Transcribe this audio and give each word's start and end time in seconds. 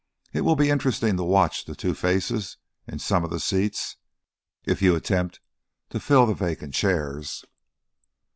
It 0.33 0.41
will 0.41 0.55
be 0.55 0.71
interesting 0.71 1.15
to 1.17 1.23
watch 1.23 1.65
the 1.65 1.75
two 1.75 1.93
faces 1.93 2.57
in 2.87 2.97
some 2.97 3.23
of 3.23 3.29
the 3.29 3.39
seats 3.39 3.97
if 4.63 4.81
you 4.81 4.95
attempt 4.95 5.41
to 5.91 5.99
fill 5.99 6.25
the 6.25 6.33
vacant 6.33 6.73
chairs." 6.73 7.45